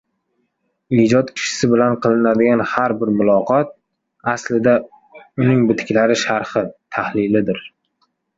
[1.01, 3.69] Ijod kishisi bilan qilinadigan har bir muloqot,
[4.33, 4.75] aclida,
[5.45, 6.65] uning bitiklari sharhi,
[6.99, 7.63] tahlilidir.